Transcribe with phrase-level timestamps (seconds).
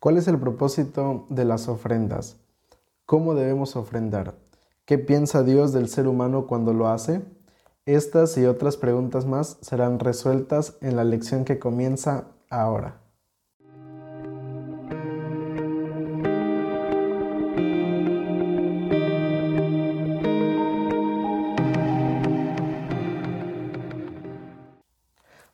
[0.00, 2.38] ¿Cuál es el propósito de las ofrendas?
[3.04, 4.32] ¿Cómo debemos ofrendar?
[4.86, 7.20] ¿Qué piensa Dios del ser humano cuando lo hace?
[7.84, 12.96] Estas y otras preguntas más serán resueltas en la lección que comienza ahora.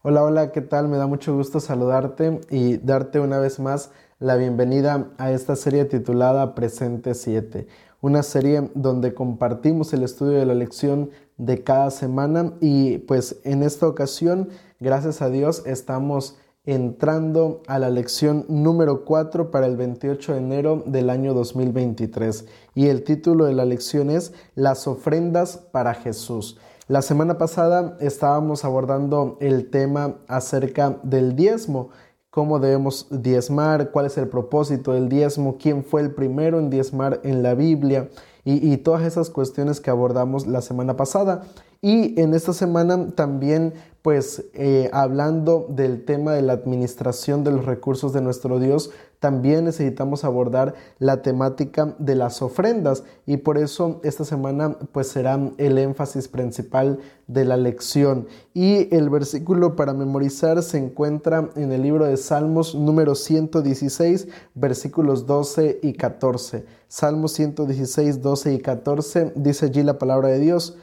[0.03, 0.87] Hola, hola, ¿qué tal?
[0.87, 5.85] Me da mucho gusto saludarte y darte una vez más la bienvenida a esta serie
[5.85, 7.67] titulada Presente 7,
[8.01, 13.63] una serie donde compartimos el estudio de la lección de cada semana y pues en
[13.63, 14.49] esta ocasión,
[14.81, 20.83] gracias a Dios, estamos entrando a la lección número 4 para el 28 de enero
[20.87, 26.59] del año 2023 y el título de la lección es Las ofrendas para Jesús.
[26.89, 31.91] La semana pasada estábamos abordando el tema acerca del diezmo
[32.37, 37.19] cómo debemos diezmar, cuál es el propósito del diezmo, quién fue el primero en diezmar
[37.25, 38.11] en la Biblia
[38.45, 41.45] y, todas esas cuestiones que abordamos la semana pasada.
[41.81, 47.65] Y en esta semana también pues eh, hablando del tema de la administración de los
[47.65, 54.01] recursos de nuestro Dios, también necesitamos abordar la temática de las ofrendas y por eso
[54.05, 58.27] esta semana pues será el énfasis principal de la lección.
[58.55, 65.27] Y el versículo para memorizar se encuentra en el libro de Salmos número 116, versículos
[65.27, 66.65] 12 y 14.
[66.89, 70.77] Salmos 116, 12 y 14 dice allí la palabra de Dios.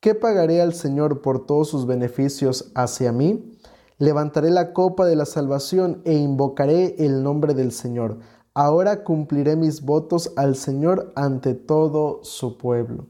[0.00, 3.58] ¿Qué pagaré al Señor por todos sus beneficios hacia mí?
[3.98, 8.18] Levantaré la copa de la salvación e invocaré el nombre del Señor.
[8.52, 13.06] Ahora cumpliré mis votos al Señor ante todo su pueblo.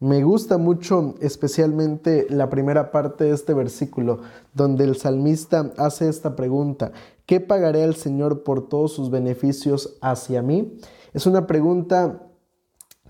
[0.00, 4.20] Me gusta mucho especialmente la primera parte de este versículo,
[4.52, 6.90] donde el salmista hace esta pregunta,
[7.24, 10.76] ¿qué pagaré al Señor por todos sus beneficios hacia mí?
[11.12, 12.22] Es una pregunta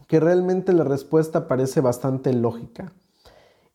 [0.06, 2.92] que realmente la respuesta parece bastante lógica.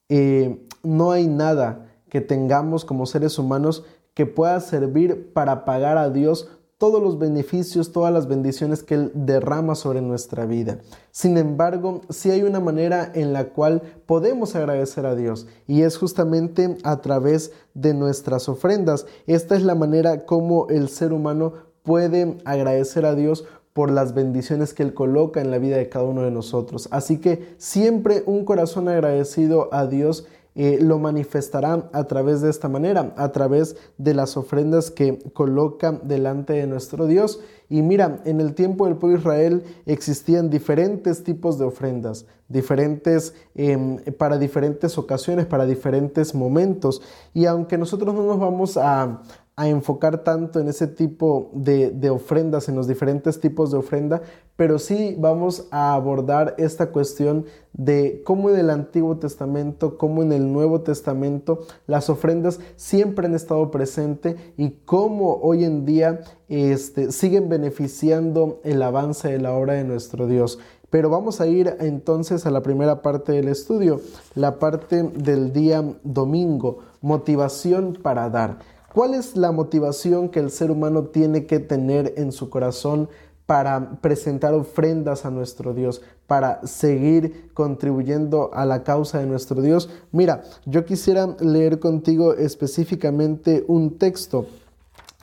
[0.09, 6.09] Eh, no hay nada que tengamos como seres humanos que pueda servir para pagar a
[6.09, 10.79] Dios todos los beneficios, todas las bendiciones que Él derrama sobre nuestra vida.
[11.11, 15.97] Sin embargo, sí hay una manera en la cual podemos agradecer a Dios y es
[15.97, 19.07] justamente a través de nuestras ofrendas.
[19.25, 24.73] Esta es la manera como el ser humano puede agradecer a Dios por las bendiciones
[24.73, 26.89] que Él coloca en la vida de cada uno de nosotros.
[26.91, 30.25] Así que siempre un corazón agradecido a Dios
[30.59, 35.91] eh, lo manifestará a través de esta manera, a través de las ofrendas que coloca
[35.91, 37.41] delante de nuestro Dios.
[37.69, 43.97] Y mira, en el tiempo del pueblo Israel existían diferentes tipos de ofrendas, diferentes em,
[44.17, 47.03] para diferentes ocasiones, para diferentes momentos.
[47.35, 49.21] Y aunque nosotros no nos vamos a,
[49.57, 54.21] a enfocar tanto en ese tipo de, ofrendas, en los diferentes tipos de ofrenda,
[54.55, 60.31] pero sí vamos a abordar esta cuestión de cómo en el Antiguo Testamento, cómo en
[60.31, 66.19] el Nuevo Testamento las ofrendas siempre han estado presentes y cómo hoy en día
[66.49, 70.59] este, siguen beneficiando el avance de la obra de nuestro Dios.
[70.91, 74.01] Pero vamos a ir entonces a la primera parte del estudio,
[74.35, 78.76] la parte del día domingo, motivación para dar.
[78.93, 83.09] ¿Cuál es la motivación que el ser humano tiene que tener en su corazón
[83.45, 89.89] para presentar ofrendas a nuestro Dios, para seguir contribuyendo a la causa de nuestro Dios?
[90.11, 94.47] Mira, yo quisiera leer contigo específicamente un texto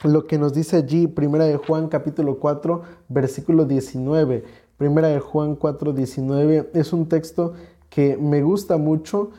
[0.04, 4.44] lo que nos dice allí, Primera de Juan capítulo 4, versículo 19.
[4.76, 7.54] Primera de Juan 4, 19 es un texto
[7.88, 9.30] que me gusta mucho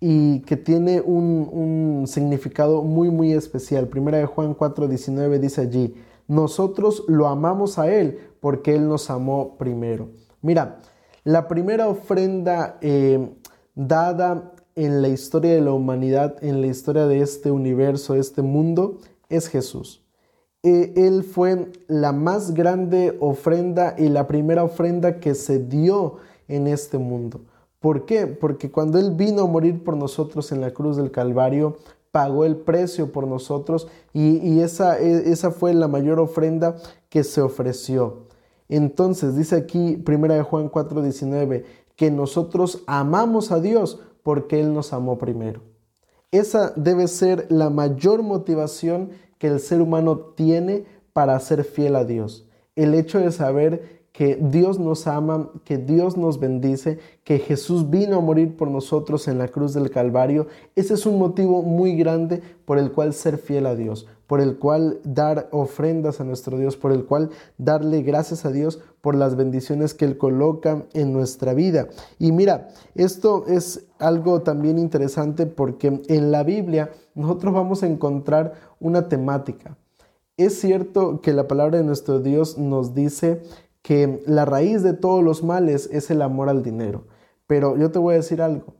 [0.00, 3.88] y que tiene un, significado muy muy especial.
[3.88, 5.94] Primera de Juan 4:19 dice allí,
[6.26, 10.10] nosotros lo amamos a Él porque Él nos amó primero.
[10.40, 10.80] Mira,
[11.24, 13.34] la primera ofrenda eh,
[13.74, 18.98] dada en la historia de la humanidad, en la historia de este universo, este mundo,
[19.28, 20.04] es Jesús.
[20.62, 26.66] E, él fue la más grande ofrenda y la primera ofrenda que se dio en
[26.66, 27.42] este mundo.
[27.80, 28.26] ¿Por qué?
[28.26, 31.76] Porque cuando Él vino a morir por nosotros en la cruz del Calvario,
[32.10, 36.76] pagó el precio por nosotros y, esa, e, esa, fue la mayor ofrenda
[37.08, 38.26] que se ofreció.
[38.68, 41.64] Entonces dice aquí 1 Juan 4:19
[41.96, 45.62] que nosotros amamos a Dios porque Él nos amó primero.
[46.30, 52.04] Esa debe ser la mayor motivación que el ser humano tiene para ser fiel a
[52.04, 52.46] Dios.
[52.76, 58.16] El hecho de saber que Dios nos ama, que Dios nos bendice, que Jesús vino
[58.16, 60.48] a morir por nosotros en la cruz del Calvario.
[60.74, 64.08] Ese es un motivo muy grande por el cual ser fiel a Dios.
[64.26, 68.78] por el cual dar ofrendas a nuestro Dios, por el cual darle gracias a Dios
[69.00, 71.86] por las bendiciones que Él coloca en nuestra vida.
[72.18, 78.52] Y mira, esto es algo también interesante porque en la Biblia nosotros vamos a encontrar
[78.80, 79.78] una temática.
[80.36, 83.42] Es cierto que la palabra de nuestro Dios nos dice
[83.88, 87.04] que la raíz de todos los males es el amor al dinero.
[87.46, 88.74] Pero yo te voy a decir algo.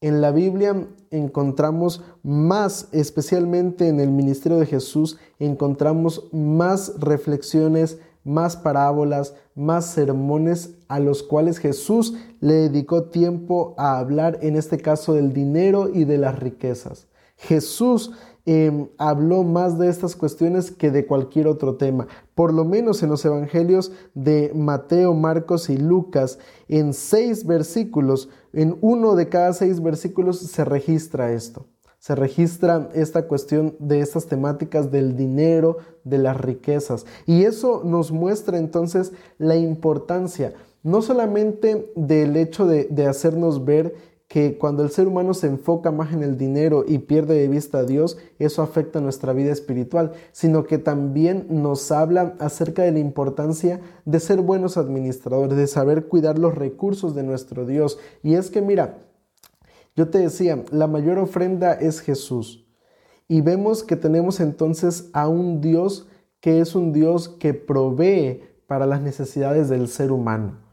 [0.00, 8.56] En la Biblia encontramos más, especialmente en el ministerio de Jesús, encontramos más reflexiones, más
[8.56, 15.12] parábolas, más sermones a los cuales Jesús le dedicó tiempo a hablar, en este caso
[15.12, 17.06] del dinero y de las riquezas.
[17.36, 18.12] Jesús
[18.50, 22.06] Em, habló más de estas cuestiones que de cualquier otro tema.
[22.34, 28.78] Por lo menos en los evangelios de Mateo, Marcos y Lucas, en seis versículos, en
[28.80, 31.66] uno de cada seis versículos se registra esto.
[31.98, 37.04] Se registra esta cuestión de estas temáticas del dinero, de las riquezas.
[37.26, 43.94] Y eso nos muestra entonces la importancia no solamente del hecho de, de hacernos ver
[44.28, 47.78] que cuando el ser humano se enfoca más en el dinero y pierde de vista
[47.78, 52.98] a Dios, eso afecta nuestra vida espiritual, sino que también nos habla acerca de la
[52.98, 57.98] importancia de ser buenos administradores, de saber cuidar los recursos de nuestro Dios.
[58.22, 58.98] Y es que mira,
[59.96, 62.66] yo te decía, la mayor ofrenda es Jesús.
[63.28, 66.06] Y vemos que tenemos entonces a un Dios
[66.40, 70.67] que es un Dios que provee para las necesidades del ser humano.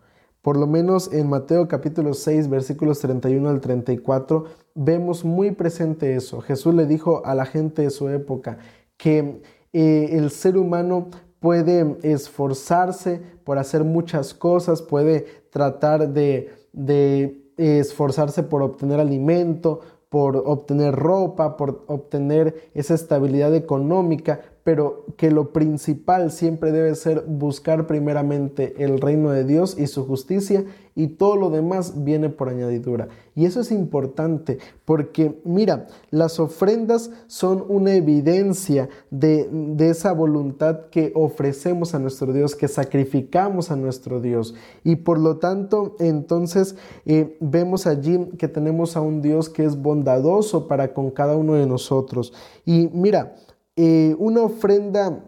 [0.46, 4.46] Por lo menos en Mateo capítulo 6 versículos 31 al 34
[4.76, 6.40] vemos muy presente eso.
[6.40, 8.60] Jesús le dijo a la gente de su época
[8.96, 9.42] que
[9.74, 11.08] eh, el ser humano
[11.40, 20.38] puede esforzarse por hacer muchas cosas, puede tratar de, de esforzarse por obtener alimento, por
[20.46, 27.86] obtener ropa, por obtener esa estabilidad económica, pero que lo principal siempre debe ser buscar
[27.86, 30.66] primeramente el reino de Dios y su justicia
[30.96, 33.10] y todo lo demás viene por añadidura.
[33.36, 39.48] Y eso es importante porque mira, las ofrendas son una evidencia de,
[39.88, 44.56] esa voluntad que ofrecemos a nuestro Dios, que sacrificamos a nuestro Dios.
[44.84, 46.76] Y por lo tanto, entonces
[47.06, 51.54] eh, vemos allí que tenemos a un Dios que es bondadoso para con cada uno
[51.54, 52.34] de nosotros.
[52.66, 53.36] Y mira,
[53.76, 55.24] eh, una ofrenda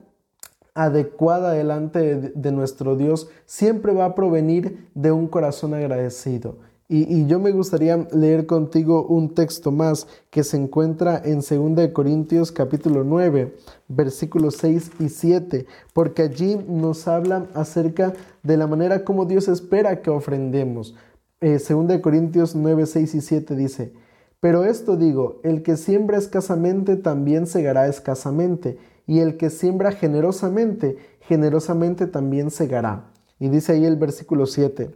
[0.74, 6.60] adecuada delante de, nuestro Dios siempre va a provenir de un corazón agradecido.
[6.90, 12.54] Y, yo me gustaría leer contigo un texto más que se encuentra en 2 Corintios
[12.54, 13.58] capítulo 9,
[13.90, 20.02] versículos 6 y 7, porque allí nos habla acerca de la manera como Dios espera
[20.02, 20.96] que ofrendemos.
[21.42, 23.94] Eh, 2 Corintios 9, 6 y 7 dice,
[24.40, 30.98] pero esto digo, el que siembra escasamente también segará escasamente, y el que siembra generosamente,
[31.22, 33.12] generosamente también segará.
[33.40, 34.94] Y dice ahí el versículo 7,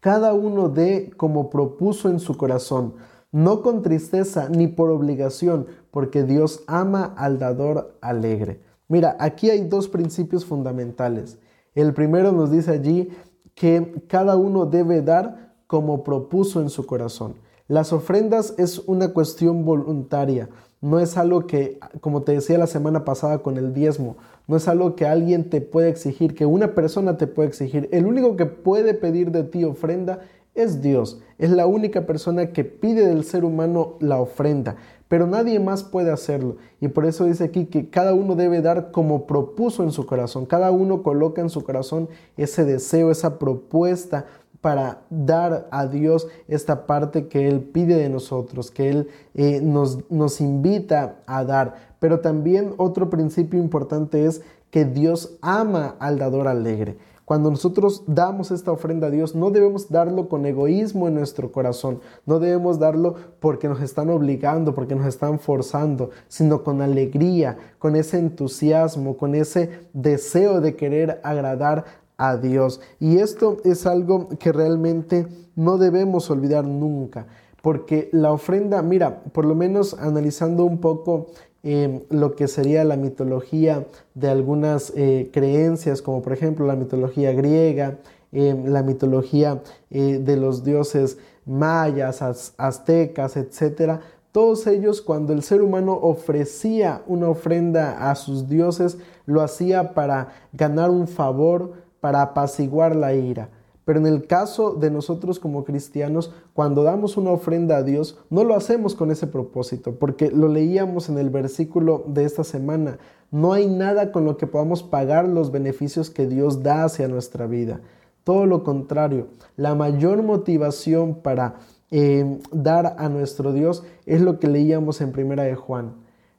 [0.00, 2.94] cada uno dé como propuso en su corazón,
[3.30, 8.60] no con tristeza ni por obligación, porque Dios ama al dador alegre.
[8.88, 11.38] Mira, aquí hay dos principios fundamentales.
[11.74, 13.10] El primero nos dice allí
[13.54, 17.34] que cada uno debe dar como propuso en su corazón.
[17.66, 20.50] Las ofrendas es una cuestión voluntaria,
[20.82, 24.68] no es algo que, como te decía la semana pasada con el diezmo, no es
[24.68, 27.88] algo que alguien te puede exigir, que una persona te puede exigir.
[27.90, 30.20] El único que puede pedir de ti ofrenda
[30.54, 31.22] es Dios.
[31.38, 34.76] Es la única persona que pide del ser humano la ofrenda,
[35.08, 36.56] pero nadie más puede hacerlo.
[36.82, 40.44] Y por eso dice aquí que cada uno debe dar como propuso en su corazón.
[40.44, 44.26] Cada uno coloca en su corazón ese deseo, esa propuesta
[44.64, 50.10] para dar a Dios esta parte que Él pide de nosotros, que Él eh, nos,
[50.10, 51.74] nos invita a dar.
[51.98, 54.40] Pero también otro principio importante es
[54.70, 56.96] que Dios ama al dador alegre.
[57.26, 62.00] Cuando nosotros damos esta ofrenda a Dios, no debemos darlo con egoísmo en nuestro corazón,
[62.24, 67.96] no debemos darlo porque nos están obligando, porque nos están forzando, sino con alegría, con
[67.96, 71.84] ese entusiasmo, con ese deseo de querer agradar
[72.16, 72.80] a Dios.
[73.00, 77.26] Y esto es algo que realmente no debemos olvidar nunca,
[77.62, 81.26] porque la ofrenda, mira, por lo menos analizando un poco
[81.62, 87.32] em, lo que sería la mitología de algunas eh, creencias, como por ejemplo la mitología
[87.32, 87.98] griega,
[88.32, 92.22] em, la mitología eh, de los dioses mayas,
[92.58, 94.00] aztecas, etcétera,
[94.34, 100.30] todos ellos, cuando el ser humano ofrecía una ofrenda a sus dioses, lo hacía para
[100.52, 103.48] ganar un favor, para apaciguar la ira,
[103.86, 108.44] Pero en el caso de nosotros como cristianos, cuando damos una ofrenda a Dios, no
[108.44, 112.98] lo hacemos con ese propósito, porque lo leíamos en el versículo de esta semana.
[113.30, 117.46] No hay nada con lo que podamos pagar los beneficios que Dios da hacia nuestra
[117.46, 117.80] vida.
[118.22, 121.54] Todo lo contrario, la mayor motivación para
[121.90, 125.94] eh, dar a nuestro Dios es lo que leíamos en Primera de Juan.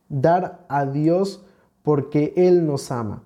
[0.10, 1.44] Dar a Dios
[1.82, 3.24] porque Él nos ama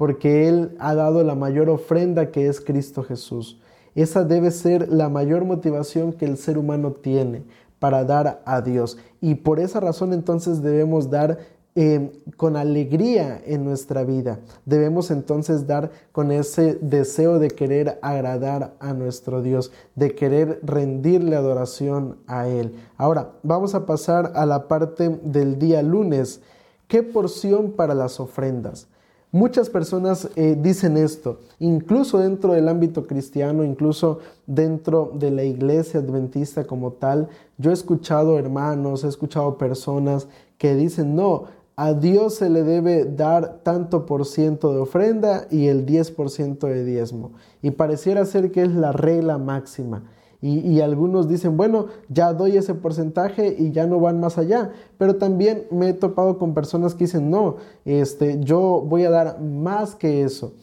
[0.00, 3.60] porque Él ha dado la mayor ofrenda que es Cristo Jesús.
[3.94, 7.42] Esa debe ser la mayor motivación que el ser humano tiene
[7.78, 8.96] para dar a Dios.
[9.20, 11.40] Y por esa razón entonces debemos dar
[11.74, 14.38] eh, con alegría en nuestra vida.
[14.64, 21.36] Debemos entonces dar con ese deseo de querer agradar a nuestro Dios, de querer rendirle
[21.36, 22.74] adoración a Él.
[22.96, 26.40] Ahora, vamos a pasar a la parte del día lunes.
[26.88, 28.88] ¿Qué porción para las ofrendas?
[29.32, 36.00] Muchas personas eh, dicen esto, incluso dentro del ámbito cristiano, incluso dentro de la iglesia
[36.00, 37.28] adventista como tal.
[37.56, 40.26] Yo he escuchado hermanos, he escuchado personas
[40.58, 41.44] que dicen, no,
[41.76, 46.84] a Dios se le debe dar tanto por ciento de ofrenda y el 10% de
[46.84, 47.30] diezmo.
[47.62, 50.02] Y pareciera ser que es la regla máxima.
[50.42, 54.72] Y, algunos dicen, bueno, ya doy ese porcentaje y ya no van más allá.
[54.96, 59.40] Pero también me he topado con personas que dicen, no, este, yo voy a dar
[59.40, 60.54] más que eso.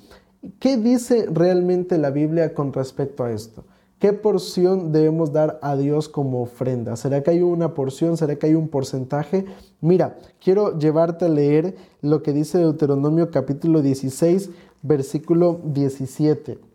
[0.60, 3.66] ¿Qué dice realmente la Biblia con respecto a esto?
[4.00, 6.96] ¿Qué porción debemos dar a Dios como ofrenda?
[6.96, 8.16] ¿Será que hay una porción?
[8.16, 9.46] ¿Será que hay un porcentaje?
[9.82, 14.52] Mira, quiero llevarte a leer lo que dice Deuteronomio capítulo 16,
[14.84, 16.67] versículo 17.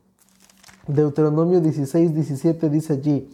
[0.86, 3.30] Deuteronomio 16, 17 dice allí,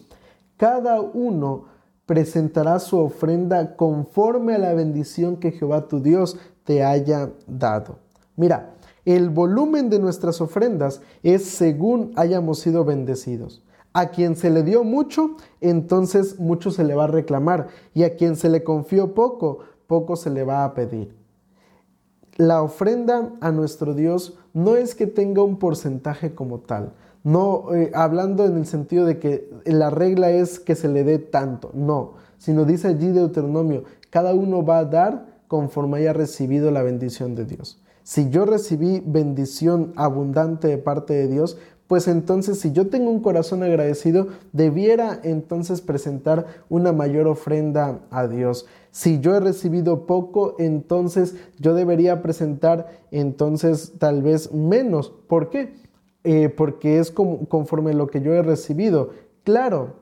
[0.57, 1.65] cada uno
[2.05, 7.99] presentará su ofrenda conforme a la bendición que Jehová tu Dios te haya dado.
[8.35, 8.75] Mira,
[9.05, 13.63] el volumen de nuestras ofrendas es según hayamos sido bendecidos.
[13.93, 17.67] A quien se le dio mucho, entonces mucho se le va a reclamar.
[17.93, 21.15] Y a quien se le confió poco, poco se le va a pedir.
[22.37, 27.91] La ofrenda a nuestro Dios no es que tenga un porcentaje como tal, no eh,
[27.93, 32.13] hablando en el sentido de que la regla es que se le dé tanto, no,
[32.37, 37.45] sino dice allí Deuteronomio, cada uno va a dar conforme haya recibido la bendición de
[37.45, 37.81] Dios.
[38.03, 41.57] Si yo recibí bendición abundante de parte de Dios,
[41.89, 48.27] pues entonces si yo tengo un corazón agradecido, debiera entonces presentar una mayor ofrenda a
[48.27, 48.67] Dios.
[48.91, 55.11] Si yo he recibido poco, entonces yo debería presentar entonces tal vez menos.
[55.27, 55.73] ¿Por qué?
[56.23, 59.11] Eh, porque es conforme lo que yo he recibido.
[59.43, 59.95] Claro,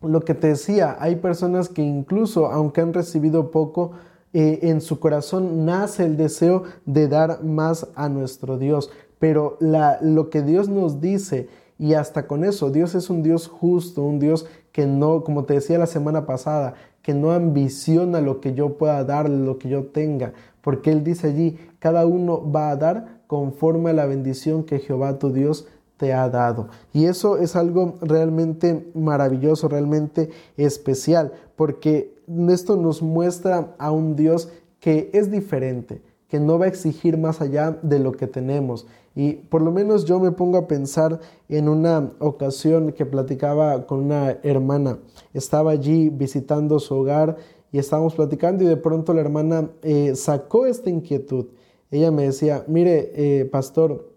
[0.00, 3.92] lo que te decía, hay personas que incluso aunque han recibido poco,
[4.32, 8.90] eh, en su corazón nace el deseo de dar más a nuestro Dios.
[9.18, 14.02] Pero lo que Dios nos dice, y hasta con eso, Dios es un Dios justo,
[14.02, 18.54] un Dios que no, como te decía la semana pasada, que no ambiciona lo que
[18.54, 22.76] yo pueda dar, lo que yo tenga, porque Él dice allí, cada uno va a
[22.76, 25.68] dar conforme a la bendición que Jehová tu Dios
[25.98, 26.68] te ha dado.
[26.92, 32.16] Y eso es algo realmente maravilloso, realmente especial, porque
[32.48, 34.48] esto nos muestra a un Dios
[34.80, 38.86] que es diferente, que no va a exigir más allá de lo que tenemos.
[39.14, 44.04] Y por lo menos yo me pongo a pensar en una ocasión que platicaba con
[44.04, 44.98] una hermana.
[45.34, 47.36] Estaba allí visitando su hogar
[47.72, 51.46] y estábamos platicando y de pronto la hermana eh, sacó esta inquietud
[51.90, 54.12] ella me decía, mire, eh, pastor,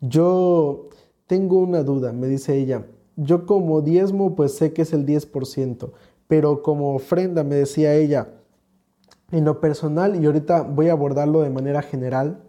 [0.00, 0.88] yo
[1.26, 5.90] tengo una duda, me dice ella, yo como diezmo pues sé que es el 10%,
[6.28, 8.28] pero como ofrenda, me decía ella,
[9.30, 12.42] en lo personal, y ahorita voy a abordarlo de manera general,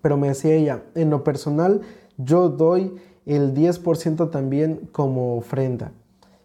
[0.00, 1.80] pero me decía ella, en lo personal
[2.18, 5.92] yo doy el 10% también como ofrenda.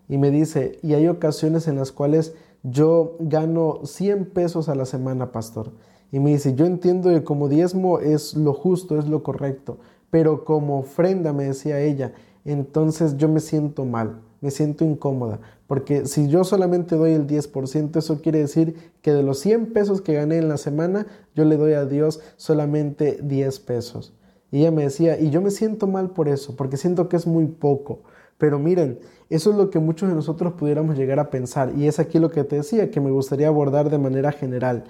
[0.07, 4.85] Y me dice, y hay ocasiones en las cuales yo gano 100 pesos a la
[4.85, 5.71] semana, pastor.
[6.11, 9.77] Y me dice, yo entiendo que como diezmo es lo justo, es lo correcto,
[10.09, 12.13] pero como ofrenda, me decía ella,
[12.45, 17.97] entonces yo me siento mal, me siento incómoda, porque si yo solamente doy el 10%,
[17.97, 21.57] eso quiere decir que de los 100 pesos que gané en la semana, yo le
[21.57, 24.13] doy a Dios solamente 10 pesos.
[24.49, 27.27] Y ella me decía, y yo me siento mal por eso, porque siento que es
[27.27, 28.03] muy poco.
[28.37, 28.99] Pero miren,
[29.29, 32.31] eso es lo que muchos de nosotros pudiéramos llegar a pensar, y es aquí lo
[32.31, 34.85] que te decía, que me gustaría abordar de manera general.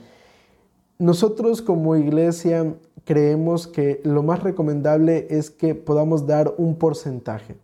[0.99, 2.73] Nosotros como iglesia
[3.05, 7.55] creemos que lo más recomendable es que podamos dar un porcentaje,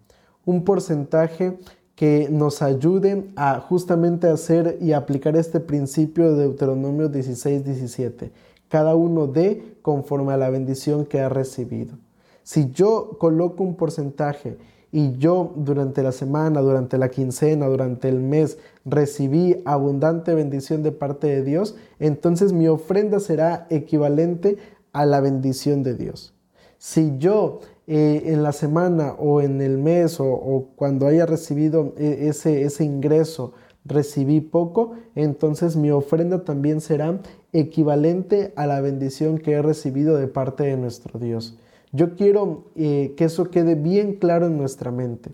[0.45, 1.57] un porcentaje
[1.95, 8.31] que nos ayude a justamente hacer y aplicar este principio de Deuteronomio 16, 17.
[8.67, 11.97] Cada uno dé conforme a la bendición que ha recibido.
[12.43, 14.57] Si yo coloco un porcentaje
[14.93, 20.91] y yo durante la semana, durante la quincena, durante el mes recibí abundante bendición de
[20.91, 24.57] parte de Dios, entonces mi ofrenda será equivalente
[24.91, 26.35] a la bendición de Dios.
[26.77, 32.27] Si yo eh, en la semana o en el mes o, cuando haya recibido eh,
[32.29, 33.53] ese, ese ingreso,
[33.85, 37.19] recibí poco, entonces mi ofrenda también será
[37.51, 41.57] equivalente a la bendición que he recibido de parte de nuestro Dios.
[41.93, 45.31] Yo quiero eh, que eso quede bien claro en nuestra mente.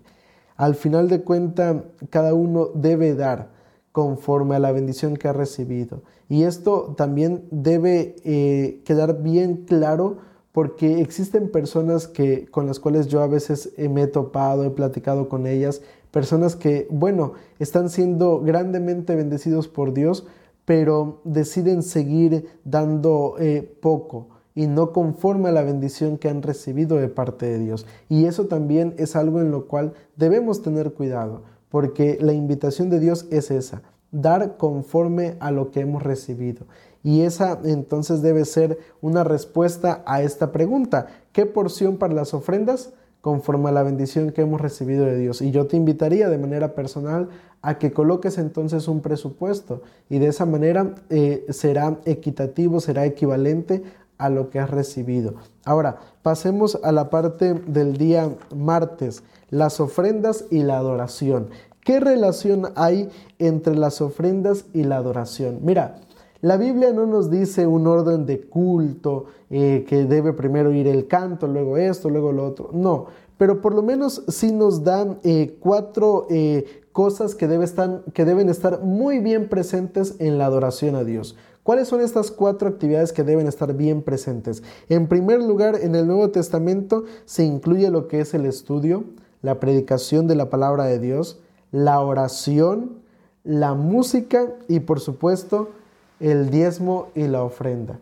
[0.56, 1.76] Al final de cuentas,
[2.10, 3.48] cada uno debe dar
[3.92, 6.02] conforme a la bendición que ha recibido.
[6.28, 10.18] Y esto también debe eh, quedar bien claro
[10.52, 15.30] porque existen personas que, con las cuales yo a veces me he topado, he platicado
[15.30, 20.26] con ellas, personas que, bueno, están siendo grandemente bendecidos por Dios,
[20.66, 26.96] pero deciden seguir dando eh, poco y no conforme a la bendición que han recibido
[26.96, 27.86] de parte de Dios.
[28.08, 33.00] Y eso también es algo en lo cual debemos tener cuidado, porque la invitación de
[33.00, 36.66] Dios es esa, dar conforme a lo que hemos recibido.
[37.02, 41.06] Y esa entonces debe ser una respuesta a esta pregunta.
[41.32, 42.92] ¿Qué porción para las ofrendas?
[43.20, 45.42] conforme a la bendición que hemos recibido de Dios.
[45.42, 47.28] Y yo te invitaría de manera personal
[47.62, 53.82] a que coloques entonces un presupuesto y de esa manera eh, será equitativo, será equivalente
[54.20, 55.34] a lo que has recibido.
[55.64, 61.48] Ahora, pasemos a la parte del día martes, las ofrendas y la adoración.
[61.84, 63.08] ¿Qué relación hay
[63.38, 65.60] entre las ofrendas y la adoración?
[65.62, 65.96] Mira,
[66.42, 71.06] la Biblia no nos dice un orden de culto, eh, que debe primero ir el
[71.06, 72.70] canto, luego esto, luego lo otro.
[72.72, 78.82] No, pero por lo menos sí nos dan eh, cuatro eh, cosas que, deben estar
[78.82, 81.36] muy bien presentes en la adoración a Dios.
[81.62, 84.62] ¿Cuáles son estas cuatro actividades que deben estar bien presentes?
[84.88, 89.04] En primer lugar, en el Nuevo Testamento se incluye lo que es el estudio,
[89.42, 91.40] la predicación de la palabra de Dios,
[91.70, 93.00] la oración,
[93.44, 95.70] la música y por supuesto
[96.18, 98.00] el diezmo y la ofrenda.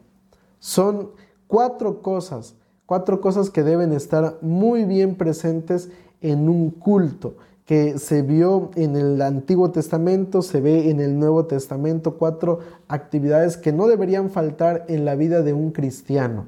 [0.61, 1.11] Son
[1.49, 2.55] cuatro cosas,
[2.87, 7.35] cuatro cosas que deben estar muy bien presentes en un culto
[7.69, 13.59] que se vio en el Antiguo Testamento, se ve en el Nuevo Testamento, cuatro actividades
[13.59, 16.47] que no deberían faltar en la vida de un cristiano.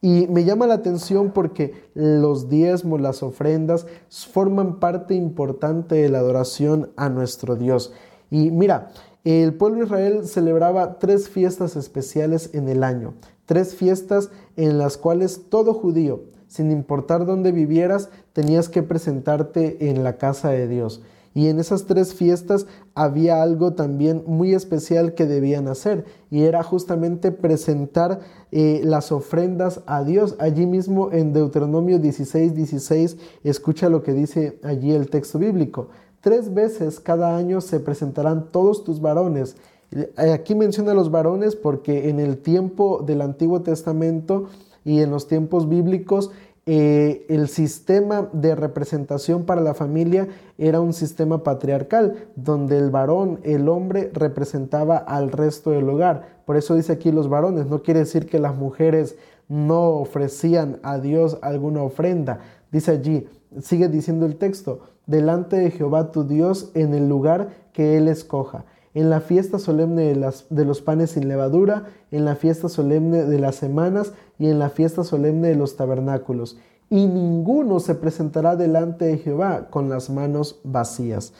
[0.00, 6.20] Y me llama la atención porque los diezmos, las ofrendas, forman parte importante de la
[6.20, 7.92] adoración a nuestro Dios.
[8.30, 8.92] Y mira,
[9.24, 14.96] el pueblo de Israel celebraba tres fiestas especiales en el año, tres fiestas en las
[14.96, 18.08] cuales todo judío, sin importar dónde vivieras,
[18.40, 21.02] tenías que presentarte en la casa de Dios.
[21.34, 26.62] Y en esas tres fiestas había algo también muy especial que debían hacer y era
[26.62, 30.36] justamente presentar eh, las ofrendas a Dios.
[30.38, 35.88] Allí mismo en Deuteronomio 16, 16, escucha lo que dice allí el texto bíblico.
[36.22, 39.56] Tres veces cada año se presentarán todos tus varones.
[39.92, 44.46] Eh, aquí menciona los varones porque en el tiempo del Antiguo Testamento
[44.82, 46.30] y en los tiempos bíblicos
[46.66, 53.40] eh, el sistema de representación para la familia era un sistema patriarcal, donde el varón,
[53.42, 56.40] el hombre, representaba al resto del hogar.
[56.44, 59.16] Por eso dice aquí los varones, no quiere decir que las mujeres
[59.48, 62.40] no ofrecían a Dios alguna ofrenda.
[62.70, 63.26] Dice allí,
[63.60, 68.64] sigue diciendo el texto, delante de Jehová tu Dios en el lugar que Él escoja
[68.94, 70.14] en la fiesta solemne
[70.50, 74.70] de, los panes sin levadura, en la fiesta solemne de las semanas y en la
[74.70, 76.56] fiesta solemne de los tabernáculos.
[76.88, 81.34] Y ninguno se presentará delante de Jehová con las manos vacías.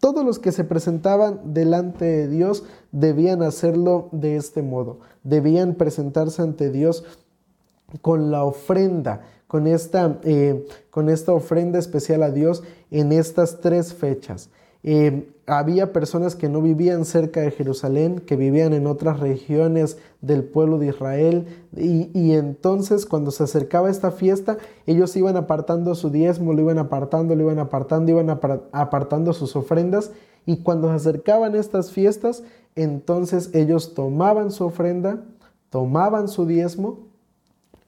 [0.00, 5.00] Todos los que se presentaban delante de Dios debían hacerlo de este modo.
[5.22, 7.04] Debían presentarse ante Dios
[8.00, 13.92] con la ofrenda, con esta, eh, con esta ofrenda especial a Dios en estas tres
[13.92, 14.48] fechas.
[14.88, 20.44] Eh, había personas que no vivían cerca de Jerusalén, que vivían en otras regiones del
[20.44, 21.46] pueblo de Israel,
[21.76, 27.34] y, entonces cuando se acercaba esta fiesta, ellos iban apartando su diezmo, lo iban apartando,
[27.34, 30.12] lo iban apartando, iban apartando sus ofrendas,
[30.46, 32.44] y cuando se acercaban estas fiestas,
[32.76, 35.24] entonces ellos tomaban su ofrenda,
[35.70, 37.08] tomaban su diezmo,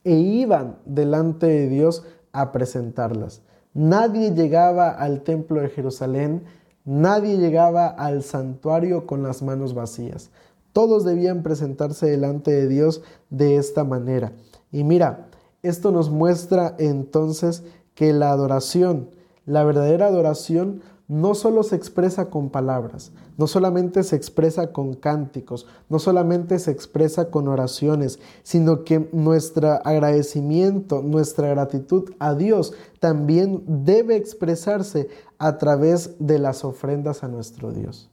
[0.02, 3.42] e iban delante de Dios a presentarlas.
[3.74, 6.42] Nadie llegaba al templo de Jerusalén,
[6.90, 10.30] Nadie llegaba al santuario con las manos vacías.
[10.72, 14.32] Todos debían presentarse delante de Dios de esta manera.
[14.72, 15.28] Y mira,
[15.62, 17.62] esto nos muestra entonces
[17.94, 19.10] que la adoración,
[19.44, 25.66] la verdadera adoración, no solo se expresa con palabras, no solamente se expresa con cánticos,
[25.88, 33.62] no solamente se expresa con oraciones, sino que nuestro agradecimiento, nuestra gratitud a Dios también
[33.66, 38.10] debe expresarse a través de las ofrendas a nuestro Dios.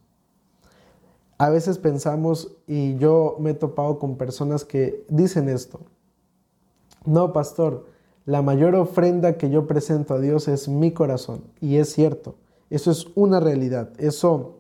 [1.37, 5.81] A veces pensamos, y yo me he topado con personas que dicen esto,
[7.05, 7.87] no, pastor,
[8.25, 12.35] la mayor ofrenda que yo presento a Dios es mi corazón, y es cierto
[12.69, 13.89] eso es una realidad.
[13.97, 14.59] Eso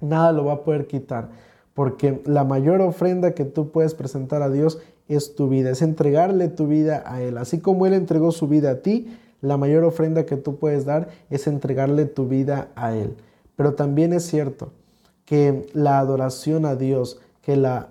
[0.00, 1.30] nada lo va a poder quitar.
[1.74, 6.48] Porque la mayor ofrenda que tú puedes presentar a Dios es tu vida, es entregarle
[6.48, 7.38] tu vida a Él.
[7.38, 11.08] Así como Él entregó su vida a ti, la mayor ofrenda que tú puedes dar
[11.30, 13.16] es entregarle tu vida a Él.
[13.56, 14.70] Pero también es cierto
[15.24, 17.88] que la adoración a Dios, que, la,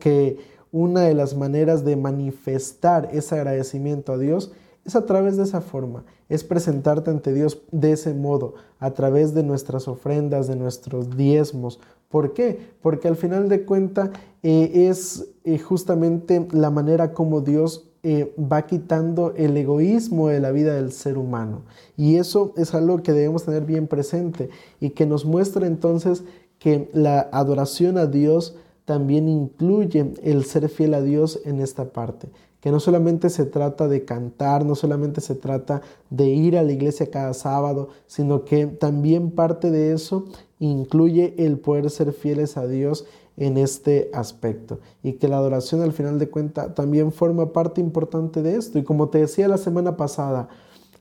[0.00, 0.38] que
[0.72, 4.52] una de las maneras de manifestar ese agradecimiento a Dios
[4.84, 9.34] es a través de esa forma, es presentarte ante Dios de ese modo, a través
[9.34, 11.78] de nuestras ofrendas, de nuestros diezmos.
[12.08, 12.58] ¿Por qué?
[12.80, 14.10] Porque al final de cuentas
[14.42, 20.50] eh, es eh, justamente la manera como Dios eh, va quitando el egoísmo de la
[20.50, 21.62] vida del ser humano.
[21.96, 26.24] Y eso es algo que debemos tener bien presente y que nos muestra entonces
[26.58, 32.28] que la adoración a Dios también incluye el ser fiel a Dios en esta parte
[32.60, 35.80] que no solamente se trata de cantar, no solamente se trata
[36.10, 40.26] de ir a la iglesia cada sábado, sino que también parte de eso
[40.58, 43.06] incluye el poder ser fieles a Dios
[43.38, 48.42] en este aspecto y que la adoración al final de cuentas también forma parte importante
[48.42, 48.78] de esto.
[48.78, 50.48] Y como te decía la semana pasada,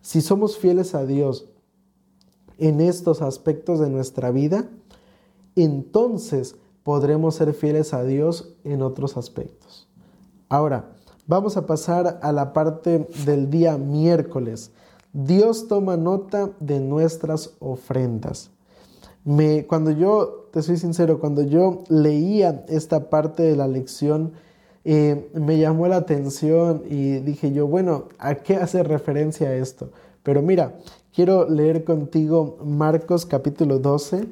[0.01, 1.49] si somos fieles a Dios
[2.57, 4.69] en estos aspectos de nuestra vida,
[5.55, 9.87] entonces podremos ser fieles a Dios en otros aspectos.
[10.49, 10.93] Ahora,
[11.29, 14.71] Vamos a pasar a la parte del día miércoles.
[15.11, 18.49] Dios toma nota de nuestras ofrendas.
[19.27, 24.31] Me, cuando yo, te soy sincero, cuando yo leía esta parte de la lección,
[24.85, 29.89] eh, me llamó la atención y dije yo, bueno, ¿a qué hace referencia esto?
[30.23, 30.75] Pero mira,
[31.13, 34.23] quiero leer contigo Marcos capítulo 12,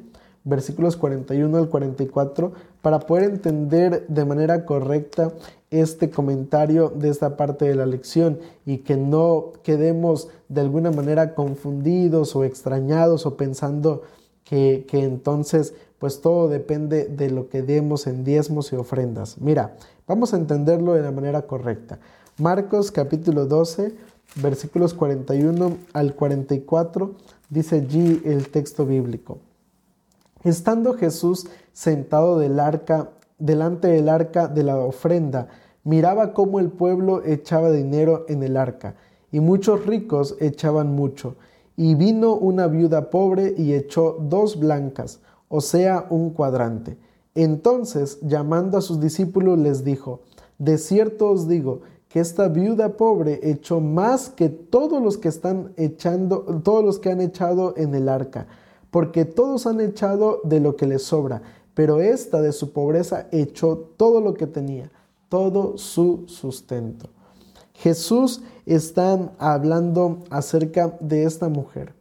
[0.44, 5.30] versículos 41 al 44, para poder entender de manera correcta
[5.70, 11.34] este comentario de esta parte de la lección y que no quedemos de alguna manera
[11.34, 14.00] confundidos o extrañados o pensando
[14.46, 19.38] que, entonces pues todo depende de lo que demos en diezmos y ofrendas.
[19.38, 21.98] Mira, vamos a entenderlo de la manera correcta.
[22.38, 23.94] Marcos capítulo 12,
[24.36, 27.14] versículos 41 al 44,
[27.50, 29.38] dice allí el texto bíblico.
[30.44, 35.48] Estando Jesús sentado del arca delante del arca de la ofrenda,
[35.82, 38.94] miraba cómo el pueblo echaba dinero en el arca,
[39.32, 41.34] y muchos ricos echaban mucho.
[41.76, 46.96] Y vino una viuda pobre y echó dos blancas, o sea, un cuadrante.
[47.34, 50.20] Entonces, llamando a sus discípulos, les dijo,
[50.58, 55.72] De cierto os digo, que esta viuda pobre echó más que todos los que están
[55.76, 58.46] echando, todos los que han echado en el arca,
[58.90, 61.42] porque todos han echado de lo que les sobra,
[61.74, 64.90] pero esta de su pobreza echó todo lo que tenía,
[65.28, 67.10] todo su sustento.
[67.78, 71.92] Jesús está hablando acerca de esta mujer.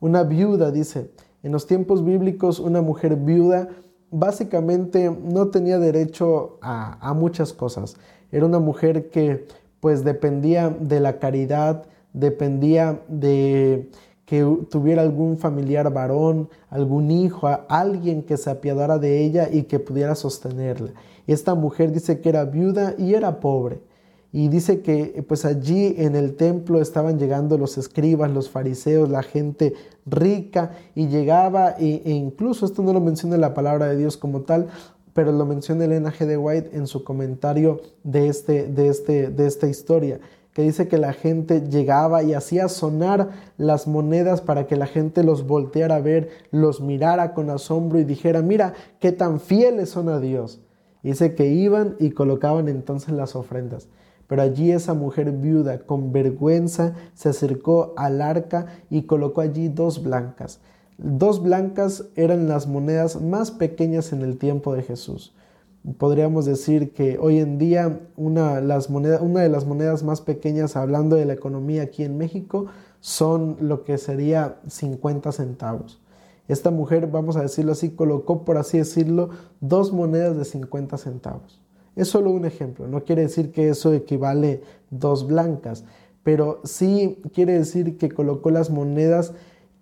[0.00, 1.10] Una viuda, dice,
[1.42, 3.68] en los tiempos bíblicos una mujer viuda
[4.10, 7.96] básicamente no tenía derecho a, a muchas cosas.
[8.32, 9.46] Era una mujer que
[9.80, 13.90] pues dependía de la caridad, dependía de
[14.24, 19.80] que tuviera algún familiar varón, algún hijo, alguien que se apiadara de ella y que
[19.80, 20.92] pudiera sostenerla.
[21.26, 23.80] Esta mujer dice que era viuda y era pobre.
[24.32, 29.24] Y dice que pues allí en el templo estaban llegando los escribas, los fariseos, la
[29.24, 29.74] gente
[30.06, 34.42] rica y llegaba e, e incluso esto no lo menciona la palabra de Dios como
[34.42, 34.68] tal,
[35.14, 36.26] pero lo menciona Elena G.
[36.26, 40.20] de White en su comentario de, este, de, este, de esta historia
[40.52, 45.22] que dice que la gente llegaba y hacía sonar las monedas para que la gente
[45.22, 50.08] los volteara a ver, los mirara con asombro y dijera, mira, qué tan fieles son
[50.08, 50.60] a Dios.
[51.02, 53.88] dice que iban y colocaban entonces las ofrendas.
[54.30, 60.02] Pero allí esa mujer viuda con vergüenza se acercó al arca y colocó allí dos
[60.02, 60.60] blancas.
[60.96, 65.34] Dos blancas eran las monedas más pequeñas en el tiempo de Jesús
[65.98, 71.24] podríamos decir que hoy en día una, una de las monedas más pequeñas, hablando de
[71.24, 72.66] la economía aquí en México,
[73.00, 76.00] son lo que sería 50 centavos.
[76.48, 81.60] Esta mujer, vamos a decirlo así, colocó, por así decirlo, dos monedas de 50 centavos.
[82.00, 85.84] Es solo un ejemplo, no quiere decir que eso equivale dos blancas,
[86.22, 89.34] pero sí quiere decir que colocó las monedas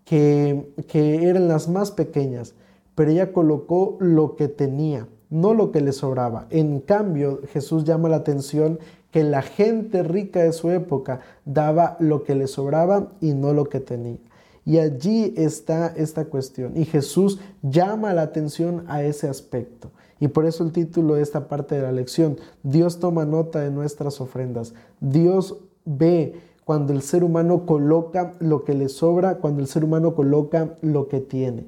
[0.04, 2.56] que, que eran las más pequeñas,
[2.96, 6.48] pero ella colocó lo que tenía, no lo que le sobraba.
[6.50, 8.80] En cambio, Jesús llama la atención
[9.12, 13.66] que la gente rica de su época daba lo que le sobraba y no lo
[13.66, 14.18] que tenía.
[14.64, 16.76] Y allí está esta cuestión.
[16.76, 19.92] Y Jesús llama la atención a ese aspecto.
[20.20, 23.70] Y por eso el título de esta parte de la lección, Dios toma nota de
[23.70, 24.74] nuestras ofrendas.
[25.00, 30.14] Dios ve cuando el ser humano coloca lo que le sobra, cuando el ser humano
[30.14, 31.66] coloca lo que tiene.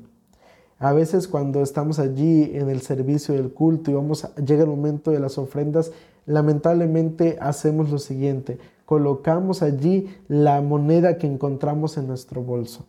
[0.79, 5.11] A veces cuando estamos allí en el servicio del culto y vamos llega el momento
[5.11, 5.93] de las ofrendas,
[6.27, 12.87] lamentablemente hacemos lo siguiente, colocamos allí la moneda que encontramos en nuestro bolso,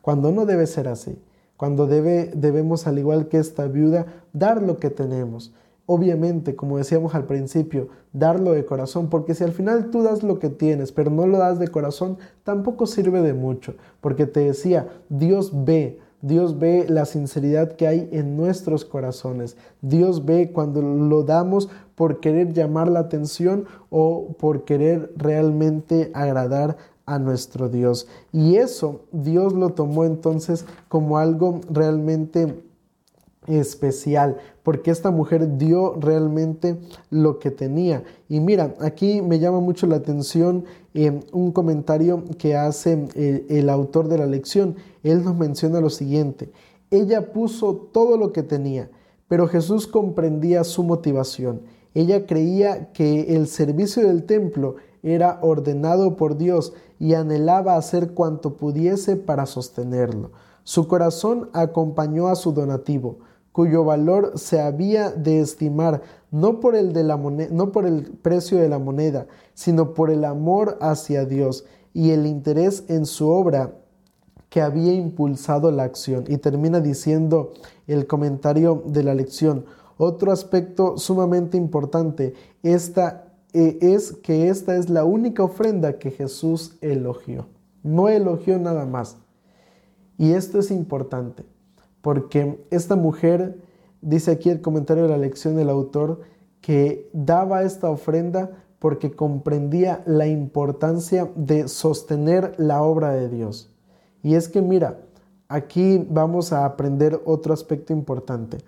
[0.00, 1.18] cuando no debe ser así,
[1.56, 5.52] cuando debe, debemos, al igual que esta viuda, dar lo que tenemos.
[5.86, 10.38] Obviamente, como decíamos al principio, darlo de corazón, porque si al final tú das lo
[10.40, 14.88] que tienes, pero no lo das de corazón, tampoco sirve de mucho, porque te decía,
[15.08, 19.56] Dios ve, Dios ve la sinceridad que hay en nuestros corazones.
[19.80, 26.78] Dios ve cuando lo damos por querer llamar la atención o por querer realmente agradar
[27.06, 28.08] a nuestro Dios.
[28.32, 32.62] Y eso Dios lo tomó entonces como algo realmente
[33.46, 36.78] especial, porque esta mujer dio realmente
[37.10, 38.02] lo que tenía.
[38.28, 40.64] Y mira, aquí me llama mucho la atención
[40.94, 44.76] eh, un comentario que hace eh, el autor de la lección.
[45.02, 46.50] Él nos menciona lo siguiente,
[46.90, 48.90] ella puso todo lo que tenía,
[49.28, 51.62] pero Jesús comprendía su motivación.
[51.94, 58.56] Ella creía que el servicio del templo era ordenado por Dios y anhelaba hacer cuanto
[58.56, 60.32] pudiese para sostenerlo.
[60.64, 63.18] Su corazón acompañó a su donativo,
[63.52, 68.58] cuyo valor se había de estimar no por el, de la no por el precio
[68.58, 71.64] de la moneda, sino por el amor hacia Dios
[71.94, 73.76] y el interés en su obra
[74.50, 76.24] que había impulsado la acción.
[76.26, 77.52] Y termina diciendo
[77.86, 79.66] el comentario de la lección,
[79.98, 83.25] otro aspecto sumamente importante esta,
[83.80, 87.46] es que esta es la única ofrenda que Jesús elogió.
[87.82, 89.16] No elogió nada más.
[90.18, 91.44] Y esto es importante
[92.06, 93.58] porque esta mujer,
[94.00, 96.20] dice aquí el comentario de la lección del autor,
[96.60, 103.74] que daba esta ofrenda porque comprendía la importancia de sostener la obra de Dios.
[104.22, 105.00] Y es que mira,
[105.48, 108.58] aquí vamos a aprender otro aspecto importante.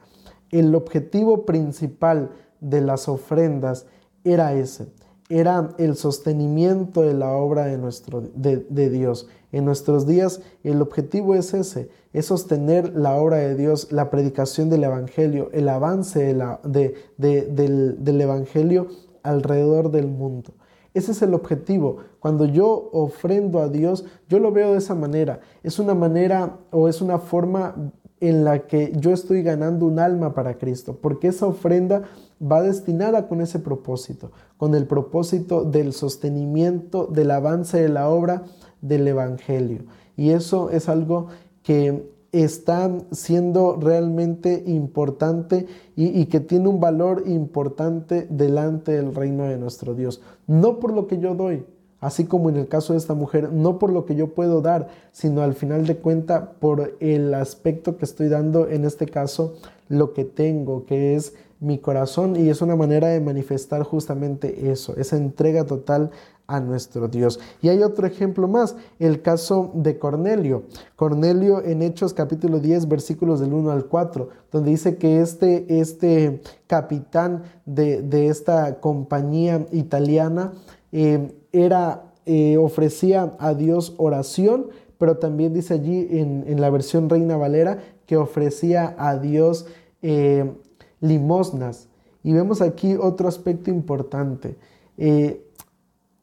[0.51, 3.87] El objetivo principal de las ofrendas
[4.24, 4.88] era ese,
[5.28, 9.28] era el sostenimiento de la obra de, nuestro, de, Dios.
[9.52, 14.70] En nuestros días el objetivo es ese, es sostener la obra de Dios, la predicación
[14.70, 18.88] del Evangelio, el avance de la, del, del Evangelio
[19.22, 20.52] alrededor del mundo.
[20.94, 21.98] Ese es el objetivo.
[22.18, 25.40] Cuando yo ofrendo a Dios, yo lo veo de esa manera.
[25.62, 30.35] Es una manera o es una forma en la que yo estoy ganando un alma
[30.35, 32.02] para Cristo, porque esa ofrenda
[32.40, 38.44] va destinada con ese propósito, con el propósito del sostenimiento, del avance de la obra
[38.81, 39.85] del Evangelio.
[40.16, 41.28] Y eso es algo
[41.62, 49.57] que está siendo realmente importante y, que tiene un valor importante delante del reino de
[49.57, 50.20] nuestro Dios.
[50.46, 51.64] No por lo que yo doy,
[52.00, 54.88] así como en el caso de esta mujer, no por lo que yo puedo dar,
[55.12, 59.54] sino al final de cuenta por el aspecto que estoy dando, en este caso,
[59.88, 64.94] lo que tengo, que es mi corazón y es una manera de manifestar justamente eso,
[64.96, 66.11] esa entrega total
[66.46, 67.38] a nuestro Dios.
[67.61, 70.62] Y hay otro ejemplo más, el caso de Cornelio.
[70.96, 76.40] Cornelio en Hechos capítulo 10 versículos del 1 al 4, donde dice que este, este
[76.66, 80.54] capitán de, esta compañía italiana
[80.90, 84.66] eh, era, eh, ofrecía a Dios oración,
[84.98, 89.66] pero también dice allí en, la versión Reina Valera que ofrecía a Dios
[90.02, 90.52] eh,
[91.00, 91.88] limosnas.
[92.22, 94.56] Y vemos aquí otro aspecto importante,
[94.96, 95.44] eh,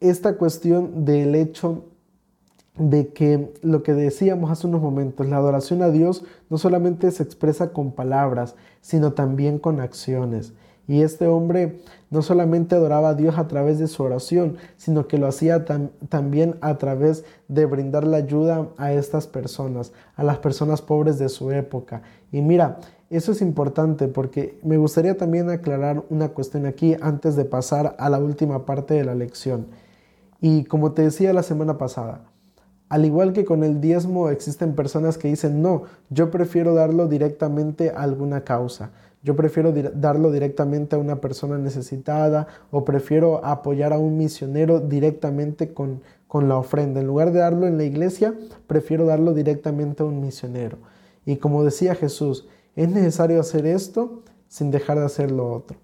[0.01, 1.85] esta cuestión del hecho
[2.77, 7.23] de que lo que decíamos hace unos momentos, la adoración a Dios no solamente se
[7.23, 10.53] expresa con palabras, sino también con acciones.
[10.87, 11.79] Y este hombre
[12.11, 15.65] no solamente adoraba a Dios a través de su oración, sino que lo hacía
[16.09, 21.29] también a través de brindar la ayuda a estas personas, a las personas pobres de
[21.29, 22.03] su época.
[22.31, 27.45] Y mira, eso es importante porque me gustaría también aclarar una cuestión aquí antes de
[27.45, 29.67] pasar a la última parte de la lección.
[30.41, 32.21] Y como te decía la semana pasada,
[32.87, 37.89] al igual que con el diezmo existen personas que dicen, no, yo prefiero darlo directamente
[37.89, 38.91] a alguna causa
[39.25, 45.73] yo prefiero darlo directamente a una persona necesitada o prefiero apoyar a un misionero directamente
[45.73, 47.01] con, con la ofrenda.
[47.01, 48.35] En lugar de darlo en la iglesia,
[48.67, 50.77] prefiero darlo directamente a un misionero.
[51.25, 55.79] Y como decía Jesús, es necesario hacer esto sin dejar de hacer lo otro.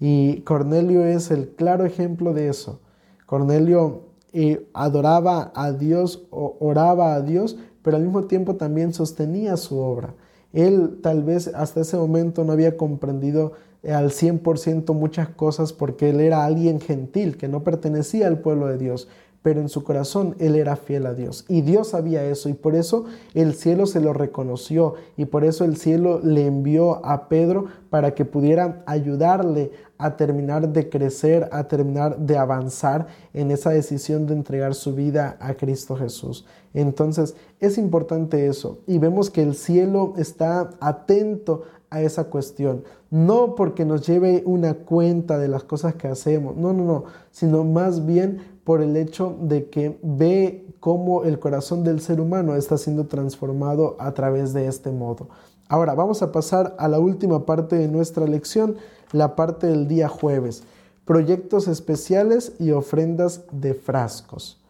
[0.00, 2.80] Y Cornelio es el claro ejemplo de eso.
[3.24, 9.78] Cornelio eh, adoraba a Dios, oraba a Dios, pero al mismo tiempo también sostenía su
[9.78, 10.12] obra.
[10.52, 16.10] Él tal vez hasta ese momento no había comprendido eh, al 100% muchas cosas porque
[16.10, 19.08] él era alguien gentil que no pertenecía al pueblo de Dios,
[19.42, 21.46] pero en su corazón él era fiel a Dios.
[21.48, 25.64] Y Dios sabía eso y por eso el cielo se lo reconoció y por eso
[25.64, 31.68] el cielo le envió a Pedro para que pudiera ayudarle a terminar de crecer, a
[31.68, 36.46] terminar de avanzar en esa decisión de entregar su vida a Cristo Jesús.
[36.74, 42.84] Entonces es importante eso y vemos que el cielo está atento a esa cuestión.
[43.10, 47.64] No porque nos lleve una cuenta de las cosas que hacemos, no, no, no, sino
[47.64, 52.78] más bien por el hecho de que ve cómo el corazón del ser humano está
[52.78, 55.28] siendo transformado a través de este modo.
[55.68, 58.76] Ahora vamos a pasar a la última parte de nuestra lección,
[59.12, 60.62] la parte del día jueves,
[61.04, 64.60] proyectos especiales y ofrendas de frascos.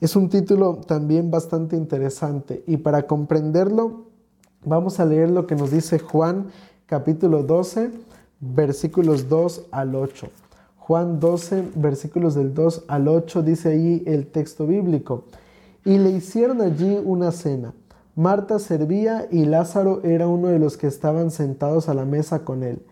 [0.00, 4.04] Es un título también bastante interesante y para comprenderlo
[4.64, 6.48] vamos a leer lo que nos dice Juan
[6.86, 7.90] capítulo 12
[8.40, 10.28] versículos 2 al 8.
[10.76, 15.24] Juan 12, versículos del 2 al 8, dice ahí el texto bíblico.
[15.84, 17.72] Y le hicieron allí una cena.
[18.16, 22.62] Marta servía y Lázaro era uno de los que estaban sentados a la mesa con
[22.62, 22.82] él.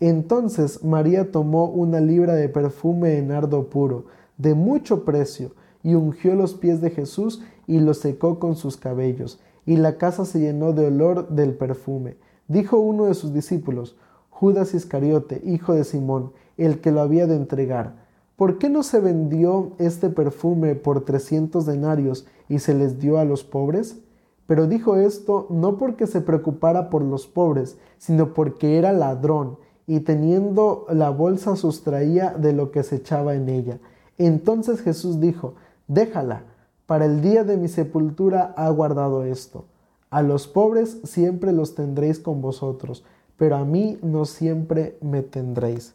[0.00, 4.06] Entonces María tomó una libra de perfume de nardo puro,
[4.38, 9.40] de mucho precio, y ungió los pies de Jesús y los secó con sus cabellos,
[9.66, 12.16] y la casa se llenó de olor del perfume.
[12.48, 13.96] Dijo uno de sus discípulos,
[14.30, 17.94] Judas Iscariote, hijo de Simón, el que lo había de entregar.
[18.36, 23.26] ¿Por qué no se vendió este perfume por trescientos denarios y se les dio a
[23.26, 23.98] los pobres?
[24.46, 29.58] Pero dijo esto no porque se preocupara por los pobres, sino porque era ladrón
[29.90, 33.78] y teniendo la bolsa sustraía de lo que se echaba en ella.
[34.18, 35.54] Entonces Jesús dijo,
[35.88, 36.44] déjala,
[36.86, 39.64] para el día de mi sepultura ha guardado esto.
[40.10, 43.04] A los pobres siempre los tendréis con vosotros,
[43.36, 45.94] pero a mí no siempre me tendréis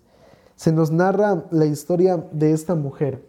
[0.56, 3.24] se nos narra la historia de esta mujer,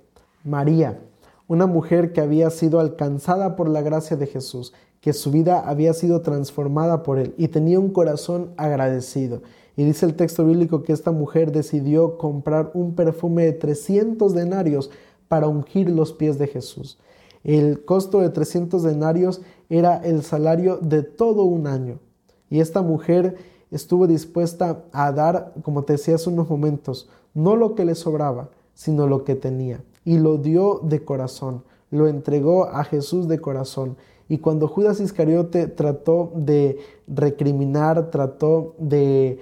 [0.44, 1.00] María,
[1.48, 4.72] una mujer que había sido alcanzada por la gracia de Jesús,
[5.06, 9.40] que su vida había sido transformada por él y tenía un corazón agradecido.
[9.76, 14.90] Y dice el texto bíblico que esta mujer decidió comprar un perfume de 300 denarios
[15.28, 16.98] para ungir los pies de Jesús.
[17.44, 22.00] El costo de 300 denarios era el salario de todo un año.
[22.50, 23.36] Y esta mujer
[23.70, 28.48] estuvo dispuesta a dar, como te decía hace unos momentos, no lo que le sobraba,
[28.74, 29.84] sino lo que tenía.
[30.04, 33.96] Y lo dio de corazón, lo entregó a Jesús de corazón.
[34.28, 39.38] Y cuando Judas Iscariote trató de recriminar, trató de,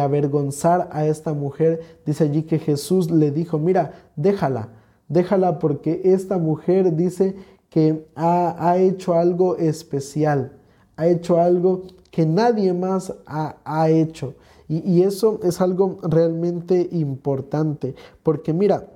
[0.00, 4.70] avergonzar a esta mujer, dice allí que Jesús le dijo, mira, déjala,
[5.08, 7.36] déjala porque esta mujer dice
[7.68, 10.52] que ha, ha hecho algo especial,
[10.96, 14.34] ha hecho algo que nadie más ha, hecho.
[14.68, 18.88] Y, y, eso es algo realmente importante, porque mira,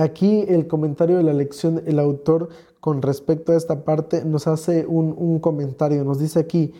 [0.00, 2.50] aquí el comentario de la lección, el autor
[2.84, 6.74] con respecto a esta parte nos hace un, un comentario, nos dice aquí,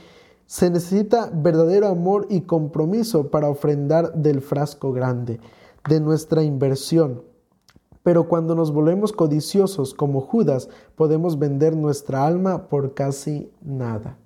[0.45, 5.41] se necesita verdadero amor y compromiso para ofrendar del frasco grande,
[5.89, 7.23] de nuestra inversión.
[8.03, 14.19] Pero cuando nos volvemos codiciosos como Judas, podemos vender nuestra alma por casi nada.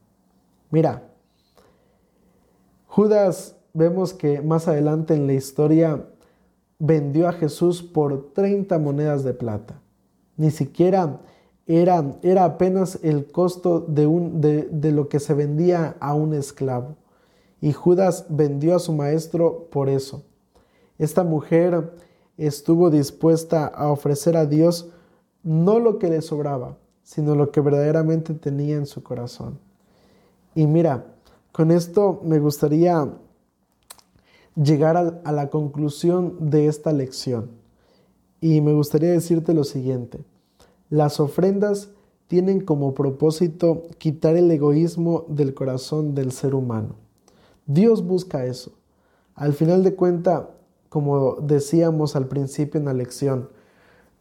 [0.73, 1.13] Mira,
[2.89, 6.09] Judas vemos que más adelante en la historia
[6.81, 9.81] vendió a Jesús por 30 monedas de plata.
[10.37, 11.21] Ni siquiera
[11.69, 16.35] era, era apenas el costo de, un, de, de lo que se vendía a un
[16.35, 16.97] esclavo.
[17.61, 20.25] Y Judas vendió a su maestro por eso.
[20.99, 21.93] Esta mujer
[22.37, 24.89] estuvo dispuesta a ofrecer a Dios
[25.43, 29.59] no lo que le sobraba, sino lo que verdaderamente tenía en su corazón.
[30.55, 31.05] Y mira,
[31.53, 33.09] con esto me gustaría
[34.55, 37.51] llegar a, la conclusión de esta lección.
[38.41, 40.21] Y me gustaría decirte lo siguiente.
[40.91, 41.91] Las ofrendas
[42.29, 46.97] tienen como propósito quitar el egoísmo del corazón del ser humano.
[47.67, 48.73] Dios busca eso.
[49.35, 50.51] Al final de cuenta,
[50.89, 53.51] como decíamos al principio en la lección,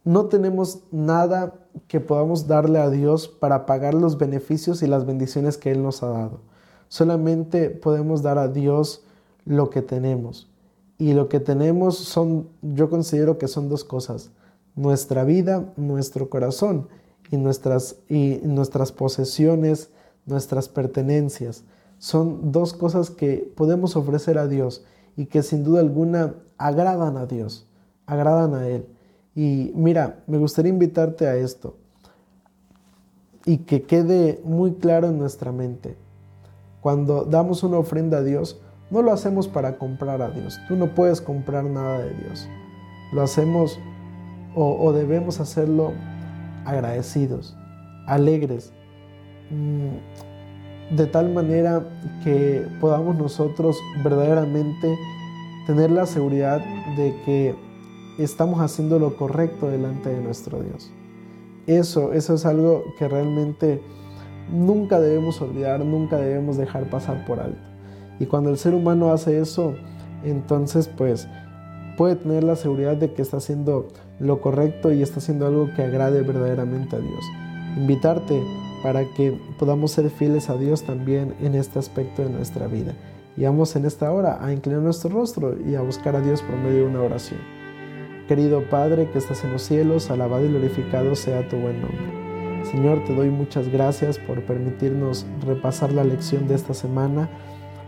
[0.04, 1.54] no tenemos nada
[1.86, 6.02] que podamos darle a Dios para pagar los beneficios y las bendiciones que Él nos
[6.02, 6.40] ha dado.
[6.88, 9.04] Solamente podemos dar a Dios
[9.44, 10.50] lo que tenemos.
[10.98, 14.30] Y lo que tenemos son, yo considero que son dos cosas,
[14.78, 16.86] nuestra vida, nuestro corazón
[17.32, 19.90] y nuestras, y nuestras posesiones,
[20.24, 21.64] nuestras pertenencias.
[21.98, 24.84] Son dos cosas que podemos ofrecer a Dios
[25.16, 27.66] y que sin duda alguna agradan a Dios,
[28.06, 28.86] agradan a Él.
[29.34, 31.76] Y mira, me gustaría invitarte a esto
[33.44, 35.96] y que quede muy claro en nuestra mente.
[36.80, 38.60] Cuando damos una ofrenda a Dios,
[38.92, 40.60] no lo hacemos para comprar a Dios.
[40.68, 42.48] Tú no puedes comprar nada de Dios.
[43.12, 43.78] Lo hacemos
[44.54, 45.92] o, debemos hacerlo
[46.64, 47.56] agradecidos,
[48.06, 48.72] alegres,
[49.50, 51.86] mm, de tal manera
[52.24, 54.98] que podamos nosotros verdaderamente
[55.66, 56.60] tener la seguridad
[56.96, 57.54] de que
[58.18, 60.90] estamos haciendo lo correcto delante de nuestro Dios.
[61.66, 63.82] Eso, eso es algo que realmente
[64.50, 67.60] nunca debemos olvidar, nunca debemos dejar pasar por alto.
[68.18, 69.74] Y cuando el ser humano hace eso,
[70.24, 71.28] entonces pues
[71.96, 73.88] puede tener la seguridad de que está haciendo
[74.20, 77.24] lo correcto y está haciendo algo que agrade verdaderamente a Dios.
[77.76, 78.42] Invitarte
[78.82, 82.94] para que podamos ser fieles a Dios también en este aspecto de nuestra vida.
[83.36, 86.56] Y vamos en esta hora a inclinar nuestro rostro y a buscar a Dios por
[86.56, 87.40] medio de una oración.
[88.26, 92.64] Querido Padre que estás en los cielos, alabado y glorificado sea tu buen nombre.
[92.64, 97.28] Señor, te doy muchas gracias por permitirnos repasar la lección de esta semana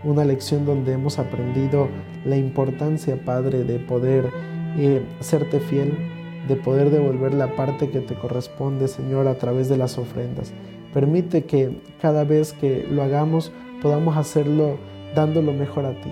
[0.03, 1.89] una lección donde hemos aprendido
[2.25, 4.31] la importancia, Padre, de poder
[4.79, 5.95] eh, serte fiel,
[6.49, 10.53] de poder devolver la parte que te corresponde, Señor, a través de las ofrendas.
[10.93, 14.79] Permite que cada vez que lo hagamos podamos hacerlo
[15.15, 16.11] dando lo mejor a ti,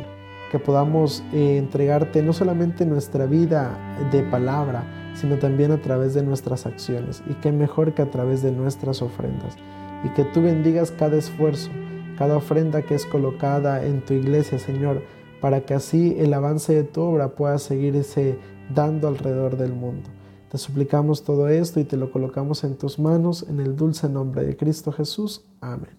[0.51, 3.76] que podamos eh, entregarte no solamente nuestra vida
[4.12, 8.43] de palabra, sino también a través de nuestras acciones, y que mejor que a través
[8.43, 9.57] de nuestras ofrendas,
[10.05, 11.70] y que tú bendigas cada esfuerzo,
[12.16, 15.03] cada ofrenda que es colocada en tu iglesia, Señor,
[15.41, 18.39] para que así el avance de tu obra pueda seguirse
[18.74, 20.09] dando alrededor del mundo.
[20.51, 24.44] Te suplicamos todo esto y te lo colocamos en tus manos en el dulce nombre
[24.44, 25.44] de Cristo Jesús.
[25.61, 25.90] Amén.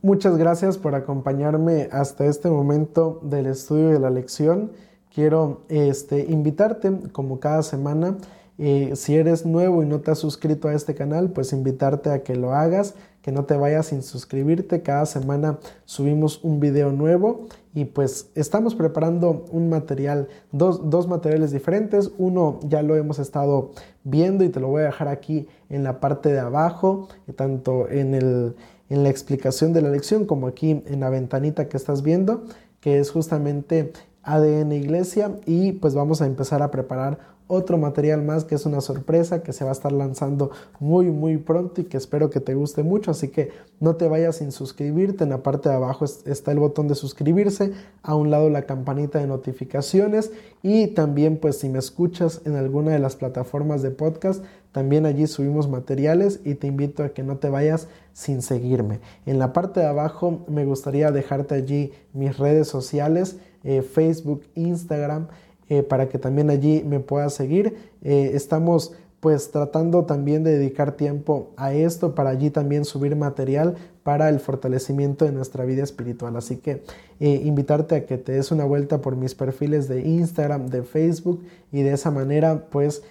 [0.00, 4.72] Muchas gracias por acompañarme hasta este momento del estudio de la lección.
[5.14, 8.16] Quiero este, invitarte, como cada semana,
[8.56, 12.22] eh, si eres nuevo y no te has suscrito a este canal, pues invitarte a
[12.22, 14.82] que lo hagas que no te vayas sin suscribirte.
[14.82, 22.10] Cada semana subimos un video nuevo y pues estamos preparando un material, dos, materiales diferentes.
[22.18, 23.72] Uno ya lo hemos estado
[24.04, 28.14] viendo y te lo voy a dejar aquí en la parte de abajo, tanto en,
[28.14, 28.56] el,
[28.88, 32.44] en la explicación de la lección como aquí en la ventanita que estás viendo,
[32.80, 33.92] que es justamente
[34.22, 37.18] ADN Iglesia y pues vamos a empezar a preparar
[37.50, 41.36] otro material más que es una sorpresa que se va a estar lanzando muy muy
[41.36, 43.10] pronto y que espero que te guste mucho.
[43.10, 45.24] Así que no te vayas sin suscribirte.
[45.24, 47.72] En la parte de abajo está el botón de suscribirse
[48.02, 50.30] a un lado la campanita de notificaciones
[50.62, 55.26] y también pues si me escuchas en alguna de las plataformas de podcast también allí
[55.26, 59.00] subimos materiales y te invito a que no te vayas sin seguirme.
[59.26, 65.28] En la parte de abajo me gustaría dejarte allí mis redes sociales eh, Facebook Instagram
[65.70, 67.76] eh, para que también allí me puedas seguir.
[68.02, 73.76] Eh, estamos pues tratando también de dedicar tiempo a esto para allí también subir material
[74.02, 76.34] para el fortalecimiento de nuestra vida espiritual.
[76.36, 76.82] Así que
[77.20, 81.40] eh, invitarte a que te des una vuelta por mis perfiles de Instagram, de Facebook
[81.70, 83.02] y de esa manera pues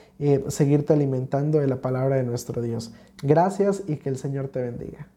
[0.49, 2.91] seguirte alimentando de la palabra de nuestro Dios.
[3.23, 5.07] Gracias y que el Señor te bendiga.